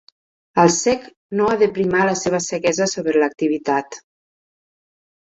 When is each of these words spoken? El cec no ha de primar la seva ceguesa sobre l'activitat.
El 0.61 0.71
cec 0.75 1.03
no 1.41 1.49
ha 1.49 1.57
de 1.63 1.67
primar 1.75 2.05
la 2.11 2.15
seva 2.21 2.39
ceguesa 2.45 2.87
sobre 2.95 3.21
l'activitat. 3.25 3.99